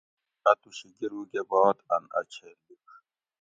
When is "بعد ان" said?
1.49-2.03